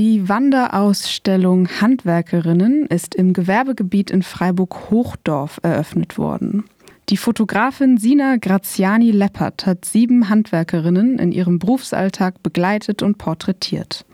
[0.00, 6.64] Die Wanderausstellung Handwerkerinnen ist im Gewerbegebiet in Freiburg-Hochdorf eröffnet worden.
[7.10, 14.06] Die Fotografin Sina Graziani Leppert hat sieben Handwerkerinnen in ihrem Berufsalltag begleitet und porträtiert.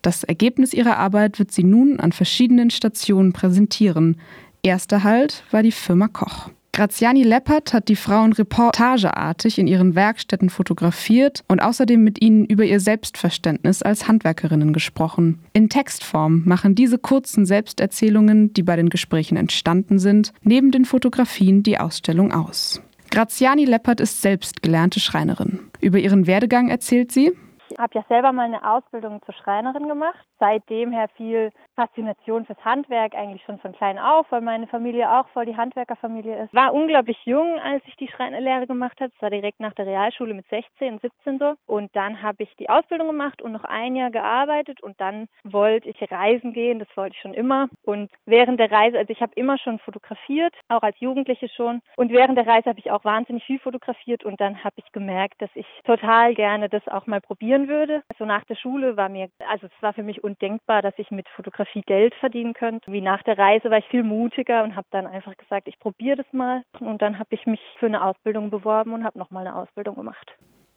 [0.00, 4.16] Das Ergebnis ihrer Arbeit wird sie nun an verschiedenen Stationen präsentieren.
[4.62, 6.48] Erster Halt war die Firma Koch.
[6.78, 12.62] Graziani Leppert hat die Frauen reportageartig in ihren Werkstätten fotografiert und außerdem mit ihnen über
[12.62, 15.44] ihr Selbstverständnis als Handwerkerinnen gesprochen.
[15.52, 21.64] In Textform machen diese kurzen Selbsterzählungen, die bei den Gesprächen entstanden sind, neben den Fotografien
[21.64, 22.80] die Ausstellung aus.
[23.10, 25.58] Graziani Leppert ist selbst gelernte Schreinerin.
[25.80, 27.32] Über ihren Werdegang erzählt sie,
[27.70, 30.24] ich habe ja selber mal eine Ausbildung zur Schreinerin gemacht.
[30.38, 35.28] Seitdem her viel Faszination fürs Handwerk, eigentlich schon von klein auf, weil meine Familie auch
[35.28, 36.52] voll die Handwerkerfamilie ist.
[36.52, 39.12] War unglaublich jung, als ich die Schreinerlehre gemacht habe.
[39.14, 41.54] Es war direkt nach der Realschule mit 16, 17 so.
[41.66, 45.88] Und dann habe ich die Ausbildung gemacht und noch ein Jahr gearbeitet und dann wollte
[45.88, 46.80] ich reisen gehen.
[46.80, 47.68] Das wollte ich schon immer.
[47.84, 51.80] Und während der Reise, also ich habe immer schon fotografiert, auch als Jugendliche schon.
[51.96, 55.40] Und während der Reise habe ich auch wahnsinnig viel fotografiert und dann habe ich gemerkt,
[55.40, 58.02] dass ich total gerne das auch mal probieren würde.
[58.08, 61.28] Also nach der Schule war mir, also es war für mich undenkbar, dass ich mit
[61.28, 62.90] Fotografie Geld verdienen könnte.
[62.92, 66.16] Wie nach der Reise war ich viel mutiger und habe dann einfach gesagt, ich probiere
[66.16, 66.62] das mal.
[66.80, 70.36] Und dann habe ich mich für eine Ausbildung beworben und habe nochmal eine Ausbildung gemacht.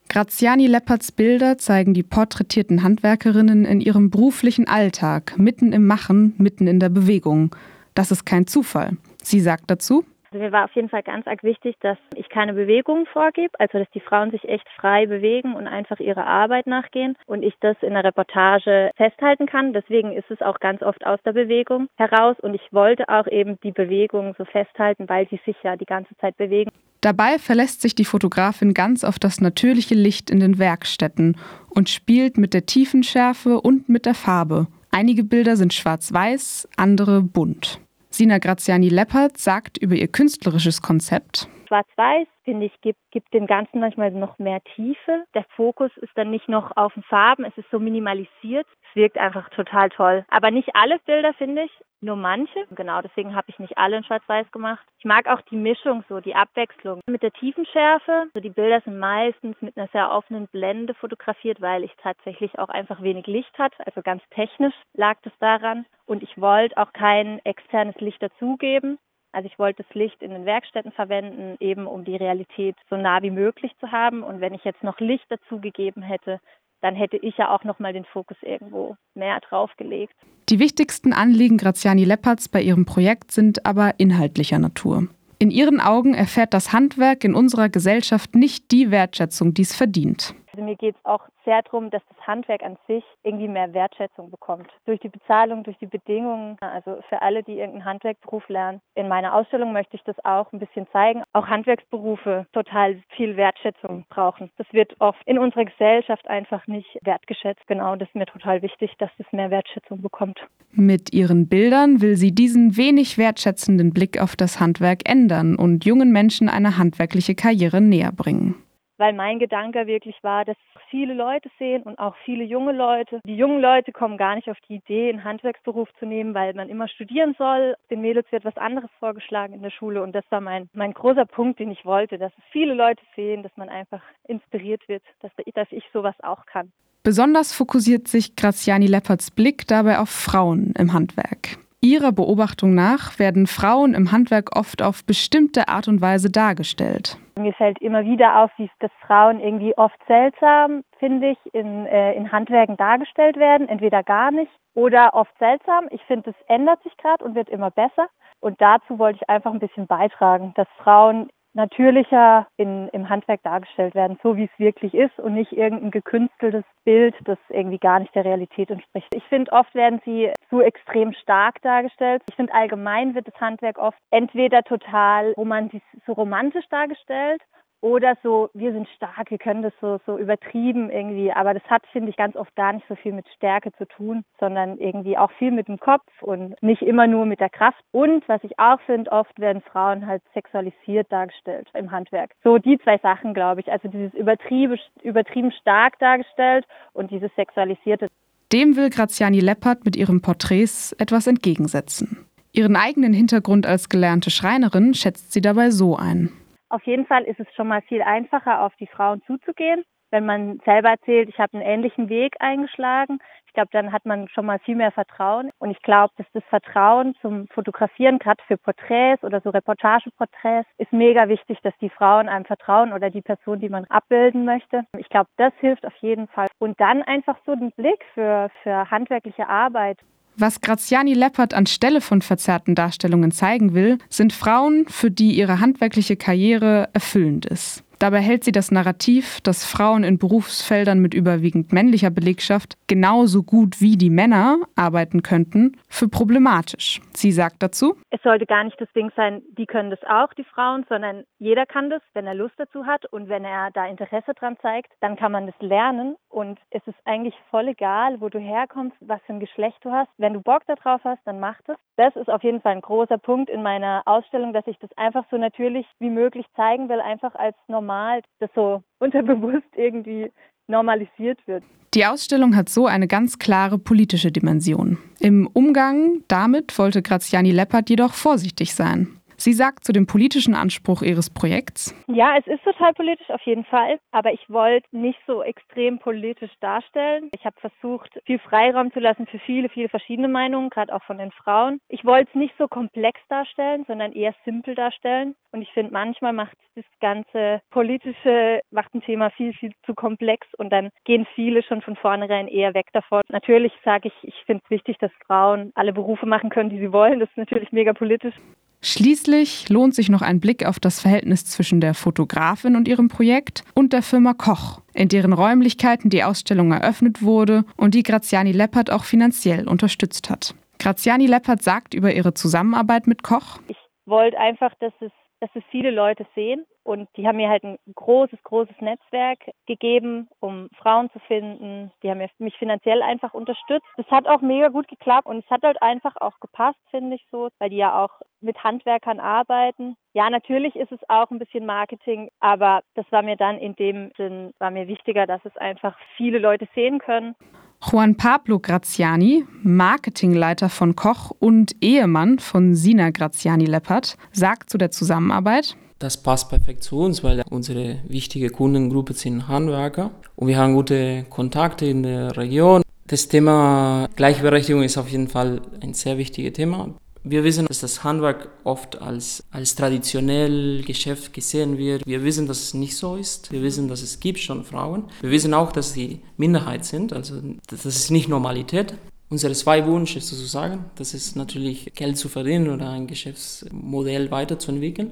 [0.09, 6.67] Graziani Lepperts Bilder zeigen die porträtierten Handwerkerinnen in ihrem beruflichen Alltag, mitten im Machen, mitten
[6.67, 7.55] in der Bewegung.
[7.93, 8.97] Das ist kein Zufall.
[9.23, 10.03] Sie sagt dazu,
[10.39, 13.89] mir war auf jeden Fall ganz arg wichtig, dass ich keine Bewegung vorgebe, also dass
[13.91, 17.93] die Frauen sich echt frei bewegen und einfach ihrer Arbeit nachgehen und ich das in
[17.93, 19.73] der Reportage festhalten kann.
[19.73, 23.59] Deswegen ist es auch ganz oft aus der Bewegung heraus und ich wollte auch eben
[23.63, 26.71] die Bewegung so festhalten, weil sie sich ja die ganze Zeit bewegen.
[27.01, 31.35] Dabei verlässt sich die Fotografin ganz auf das natürliche Licht in den Werkstätten
[31.69, 34.67] und spielt mit der Tiefenschärfe und mit der Farbe.
[34.91, 37.81] Einige Bilder sind schwarz-weiß, andere bunt.
[38.11, 41.47] Sina Graziani Leppert sagt über ihr künstlerisches Konzept.
[41.71, 45.23] Schwarz-Weiß, finde ich, gibt, gibt dem Ganzen manchmal noch mehr Tiefe.
[45.33, 48.67] Der Fokus ist dann nicht noch auf den Farben, es ist so minimalisiert.
[48.89, 50.25] Es wirkt einfach total toll.
[50.29, 51.71] Aber nicht alle Bilder, finde ich,
[52.01, 52.65] nur manche.
[52.71, 54.85] Genau, deswegen habe ich nicht alle in Schwarz-Weiß gemacht.
[54.99, 58.25] Ich mag auch die Mischung so, die Abwechslung mit der Tiefenschärfe.
[58.33, 62.69] Also die Bilder sind meistens mit einer sehr offenen Blende fotografiert, weil ich tatsächlich auch
[62.69, 63.77] einfach wenig Licht hatte.
[63.85, 65.85] Also ganz technisch lag das daran.
[66.05, 68.99] Und ich wollte auch kein externes Licht dazugeben.
[69.31, 73.21] Also ich wollte das Licht in den Werkstätten verwenden, eben um die Realität so nah
[73.21, 74.23] wie möglich zu haben.
[74.23, 76.39] Und wenn ich jetzt noch Licht dazugegeben hätte,
[76.81, 80.13] dann hätte ich ja auch noch mal den Fokus irgendwo mehr draufgelegt.
[80.49, 85.07] Die wichtigsten Anliegen Graziani Lepperts bei ihrem Projekt sind aber inhaltlicher Natur.
[85.39, 90.35] In ihren Augen erfährt das Handwerk in unserer Gesellschaft nicht die Wertschätzung, die es verdient.
[90.71, 94.69] Mir geht es auch sehr darum, dass das Handwerk an sich irgendwie mehr Wertschätzung bekommt.
[94.85, 96.55] Durch die Bezahlung, durch die Bedingungen.
[96.61, 98.79] Also für alle, die irgendeinen Handwerksberuf lernen.
[98.95, 101.23] In meiner Ausstellung möchte ich das auch ein bisschen zeigen.
[101.33, 104.49] Auch Handwerksberufe total viel Wertschätzung brauchen.
[104.55, 107.67] Das wird oft in unserer Gesellschaft einfach nicht wertgeschätzt.
[107.67, 110.39] Genau, das ist mir total wichtig, dass das mehr Wertschätzung bekommt.
[110.71, 116.13] Mit ihren Bildern will sie diesen wenig wertschätzenden Blick auf das Handwerk ändern und jungen
[116.13, 118.55] Menschen eine handwerkliche Karriere näher bringen
[119.01, 120.55] weil mein Gedanke wirklich war, dass
[120.91, 123.19] viele Leute sehen und auch viele junge Leute.
[123.25, 126.69] Die jungen Leute kommen gar nicht auf die Idee, einen Handwerksberuf zu nehmen, weil man
[126.69, 127.75] immer studieren soll.
[127.89, 131.25] Den Mädels wird was anderes vorgeschlagen in der Schule und das war mein, mein großer
[131.25, 135.31] Punkt, den ich wollte, dass es viele Leute sehen, dass man einfach inspiriert wird, dass,
[135.55, 136.71] dass ich sowas auch kann.
[137.01, 141.57] Besonders fokussiert sich Graziani Lepperts Blick dabei auf Frauen im Handwerk.
[141.83, 147.17] Ihrer Beobachtung nach werden Frauen im Handwerk oft auf bestimmte Art und Weise dargestellt.
[147.39, 152.31] Mir fällt immer wieder auf, dass Frauen irgendwie oft seltsam, finde ich, in, äh, in
[152.31, 153.67] Handwerken dargestellt werden.
[153.67, 155.87] Entweder gar nicht oder oft seltsam.
[155.89, 158.09] Ich finde, es ändert sich gerade und wird immer besser.
[158.41, 163.95] Und dazu wollte ich einfach ein bisschen beitragen, dass Frauen natürlicher in, im Handwerk dargestellt
[163.95, 168.13] werden, so wie es wirklich ist und nicht irgendein gekünsteltes Bild, das irgendwie gar nicht
[168.15, 169.07] der Realität entspricht.
[169.13, 172.21] Ich finde, oft werden sie zu extrem stark dargestellt.
[172.29, 177.41] Ich finde, allgemein wird das Handwerk oft entweder total romantisch, so romantisch dargestellt
[177.81, 181.31] oder so, wir sind stark, wir können das so, so übertrieben irgendwie.
[181.31, 184.23] Aber das hat, finde ich, ganz oft gar nicht so viel mit Stärke zu tun,
[184.39, 187.83] sondern irgendwie auch viel mit dem Kopf und nicht immer nur mit der Kraft.
[187.91, 192.31] Und was ich auch finde, oft werden Frauen halt sexualisiert dargestellt im Handwerk.
[192.43, 193.71] So die zwei Sachen, glaube ich.
[193.71, 198.07] Also dieses übertrieben, übertrieben stark dargestellt und dieses sexualisierte.
[198.53, 202.27] Dem will Graziani Leppert mit ihren Porträts etwas entgegensetzen.
[202.53, 206.31] Ihren eigenen Hintergrund als gelernte Schreinerin schätzt sie dabei so ein.
[206.71, 210.59] Auf jeden Fall ist es schon mal viel einfacher, auf die Frauen zuzugehen, wenn man
[210.63, 213.19] selber erzählt, ich habe einen ähnlichen Weg eingeschlagen,
[213.51, 215.49] ich glaube, dann hat man schon mal viel mehr Vertrauen.
[215.59, 220.93] Und ich glaube, dass das Vertrauen zum Fotografieren, gerade für Porträts oder so Reportageporträts, ist
[220.93, 224.85] mega wichtig, dass die Frauen einem vertrauen oder die Person, die man abbilden möchte.
[224.97, 226.47] Ich glaube, das hilft auf jeden Fall.
[226.59, 229.99] Und dann einfach so den Blick für, für handwerkliche Arbeit.
[230.37, 236.15] Was Graziani Leppert anstelle von verzerrten Darstellungen zeigen will, sind Frauen, für die ihre handwerkliche
[236.15, 237.83] Karriere erfüllend ist.
[238.01, 243.79] Dabei hält sie das Narrativ, dass Frauen in Berufsfeldern mit überwiegend männlicher Belegschaft genauso gut
[243.79, 246.99] wie die Männer arbeiten könnten, für problematisch.
[247.13, 250.43] Sie sagt dazu, es sollte gar nicht das Ding sein, die können das auch, die
[250.43, 254.33] Frauen, sondern jeder kann das, wenn er Lust dazu hat und wenn er da Interesse
[254.33, 258.39] dran zeigt, dann kann man das lernen und es ist eigentlich voll egal, wo du
[258.39, 260.09] herkommst, was für ein Geschlecht du hast.
[260.17, 261.77] Wenn du Bock darauf hast, dann mach das.
[261.97, 265.25] Das ist auf jeden Fall ein großer Punkt in meiner Ausstellung, dass ich das einfach
[265.29, 270.31] so natürlich wie möglich zeigen will, einfach als normal normal, das so unterbewusst irgendwie
[270.67, 271.63] normalisiert wird.
[271.93, 274.97] Die Ausstellung hat so eine ganz klare politische Dimension.
[275.19, 279.20] Im Umgang damit wollte Graziani Leppert jedoch vorsichtig sein.
[279.43, 281.95] Sie sagt zu dem politischen Anspruch ihres Projekts.
[282.05, 286.51] Ja, es ist total politisch auf jeden Fall, aber ich wollte nicht so extrem politisch
[286.59, 287.31] darstellen.
[287.33, 291.17] Ich habe versucht, viel Freiraum zu lassen für viele, viele verschiedene Meinungen, gerade auch von
[291.17, 291.81] den Frauen.
[291.89, 295.33] Ich wollte es nicht so komplex darstellen, sondern eher simpel darstellen.
[295.51, 300.45] Und ich finde, manchmal macht das ganze politische, macht ein Thema viel, viel zu komplex
[300.59, 303.21] und dann gehen viele schon von vornherein eher weg davon.
[303.29, 306.93] Natürlich sage ich, ich finde es wichtig, dass Frauen alle Berufe machen können, die sie
[306.93, 307.19] wollen.
[307.19, 308.35] Das ist natürlich mega politisch.
[308.83, 313.63] Schließlich lohnt sich noch ein Blick auf das Verhältnis zwischen der Fotografin und ihrem Projekt
[313.75, 318.89] und der Firma Koch, in deren Räumlichkeiten die Ausstellung eröffnet wurde und die Graziani Leppert
[318.89, 320.55] auch finanziell unterstützt hat.
[320.79, 323.59] Graziani Leppert sagt über ihre Zusammenarbeit mit Koch.
[323.67, 325.11] Ich wollte einfach, dass es
[325.41, 326.65] dass es viele Leute sehen.
[326.83, 331.91] Und die haben mir halt ein großes, großes Netzwerk gegeben, um Frauen zu finden.
[332.01, 333.85] Die haben mich finanziell einfach unterstützt.
[333.97, 337.25] Das hat auch mega gut geklappt und es hat halt einfach auch gepasst, finde ich
[337.31, 338.11] so, weil die ja auch
[338.41, 339.95] mit Handwerkern arbeiten.
[340.13, 344.11] Ja, natürlich ist es auch ein bisschen Marketing, aber das war mir dann in dem
[344.17, 347.35] Sinn, war mir wichtiger, dass es einfach viele Leute sehen können.
[347.83, 354.91] Juan Pablo Graziani, Marketingleiter von Koch und Ehemann von Sina Graziani Leppert, sagt zu der
[354.91, 360.73] Zusammenarbeit, das passt perfekt zu uns, weil unsere wichtige Kundengruppe sind Handwerker und wir haben
[360.73, 362.81] gute Kontakte in der Region.
[363.07, 366.93] Das Thema Gleichberechtigung ist auf jeden Fall ein sehr wichtiges Thema.
[367.23, 372.03] Wir wissen, dass das Handwerk oft als, als traditionell Geschäft gesehen wird.
[372.07, 373.51] Wir wissen, dass es nicht so ist.
[373.51, 375.03] Wir wissen, dass es gibt schon Frauen.
[375.21, 377.13] Wir wissen auch, dass sie Minderheit sind.
[377.13, 377.35] Also
[377.67, 378.95] das ist nicht Normalität.
[379.29, 385.11] Unsere zwei Wunsch ist sozusagen, das ist natürlich Geld zu verdienen oder ein Geschäftsmodell weiterzuentwickeln.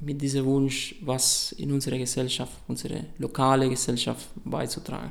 [0.00, 5.10] Mit diesem Wunsch, was in unserer Gesellschaft, unsere lokale Gesellschaft beizutragen.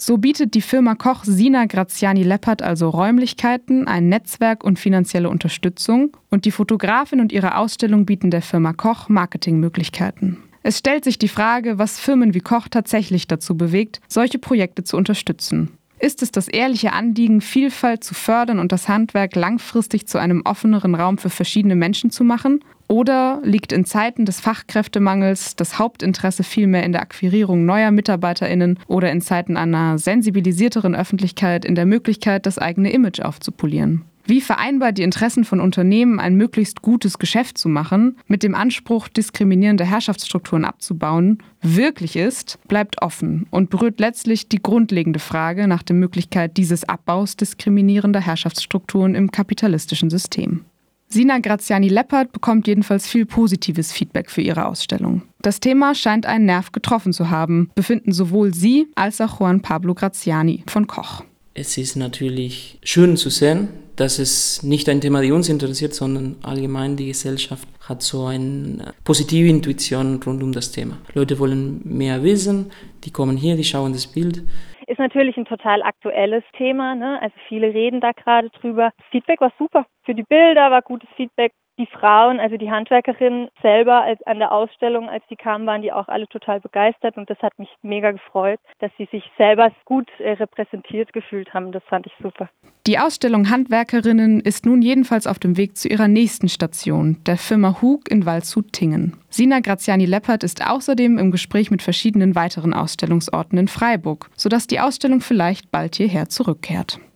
[0.00, 6.16] So bietet die Firma Koch Sina Graziani Leppert also Räumlichkeiten, ein Netzwerk und finanzielle Unterstützung
[6.30, 10.36] und die Fotografin und ihre Ausstellung bieten der Firma Koch Marketingmöglichkeiten.
[10.62, 14.96] Es stellt sich die Frage, was Firmen wie Koch tatsächlich dazu bewegt, solche Projekte zu
[14.96, 15.70] unterstützen.
[15.98, 20.94] Ist es das ehrliche Anliegen, Vielfalt zu fördern und das Handwerk langfristig zu einem offeneren
[20.94, 22.60] Raum für verschiedene Menschen zu machen?
[22.88, 29.12] Oder liegt in Zeiten des Fachkräftemangels das Hauptinteresse vielmehr in der Akquirierung neuer Mitarbeiterinnen oder
[29.12, 34.04] in Zeiten einer sensibilisierteren Öffentlichkeit in der Möglichkeit, das eigene Image aufzupolieren?
[34.24, 39.08] Wie vereinbar die Interessen von Unternehmen, ein möglichst gutes Geschäft zu machen, mit dem Anspruch,
[39.08, 45.96] diskriminierende Herrschaftsstrukturen abzubauen, wirklich ist, bleibt offen und berührt letztlich die grundlegende Frage nach der
[45.96, 50.66] Möglichkeit dieses Abbaus diskriminierender Herrschaftsstrukturen im kapitalistischen System.
[51.08, 55.22] Sina Graziani Leppert bekommt jedenfalls viel positives Feedback für ihre Ausstellung.
[55.40, 59.94] Das Thema scheint einen Nerv getroffen zu haben, befinden sowohl sie als auch Juan Pablo
[59.94, 61.24] Graziani von Koch.
[61.54, 66.36] Es ist natürlich schön zu sehen, dass es nicht ein Thema, das uns interessiert, sondern
[66.42, 70.98] allgemein die Gesellschaft hat so eine positive Intuition rund um das Thema.
[71.14, 72.66] Leute wollen mehr wissen,
[73.04, 74.42] die kommen hier, die schauen das Bild.
[74.88, 77.20] Ist natürlich ein total aktuelles Thema, ne?
[77.20, 78.90] also viele reden da gerade drüber.
[79.10, 79.84] Feedback war super.
[80.04, 84.52] Für die Bilder war gutes Feedback die Frauen, also die Handwerkerinnen selber als an der
[84.52, 88.10] Ausstellung, als die kamen, waren die auch alle total begeistert und das hat mich mega
[88.10, 91.72] gefreut, dass sie sich selber gut äh, repräsentiert gefühlt haben.
[91.72, 92.48] Das fand ich super.
[92.86, 97.80] Die Ausstellung Handwerkerinnen ist nun jedenfalls auf dem Weg zu ihrer nächsten Station, der Firma
[97.80, 99.16] Hug in Waldshut-Tingen.
[99.28, 105.20] Sina Graziani-Leppert ist außerdem im Gespräch mit verschiedenen weiteren Ausstellungsorten in Freiburg, sodass die Ausstellung
[105.20, 106.98] vielleicht bald hierher zurückkehrt.